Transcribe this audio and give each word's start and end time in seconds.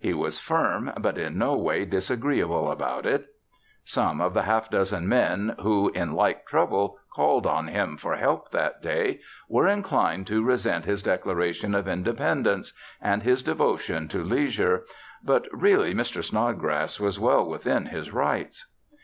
He 0.00 0.12
was 0.12 0.40
firm 0.40 0.92
but 0.98 1.16
in 1.16 1.38
no 1.38 1.56
way 1.56 1.84
disagreeable 1.84 2.68
about 2.68 3.06
it. 3.06 3.26
Some 3.84 4.20
of 4.20 4.34
the 4.34 4.42
half 4.42 4.68
dozen 4.68 5.06
men 5.08 5.54
who, 5.60 5.92
in 5.94 6.14
like 6.14 6.48
trouble, 6.48 6.98
called 7.14 7.46
on 7.46 7.68
him 7.68 7.96
for 7.96 8.16
help 8.16 8.50
that 8.50 8.82
day 8.82 9.20
were 9.48 9.68
inclined 9.68 10.26
to 10.26 10.42
resent 10.42 10.84
his 10.84 11.00
declaration 11.00 11.76
of 11.76 11.86
independence 11.86 12.72
and 13.00 13.22
his 13.22 13.44
devotion 13.44 14.08
to 14.08 14.18
leisure, 14.24 14.82
but 15.22 15.46
really 15.52 15.94
Mr. 15.94 16.24
Snodgrass 16.24 16.98
was 16.98 17.20
well 17.20 17.48
within 17.48 17.86
his 17.86 18.10
rights. 18.12 18.66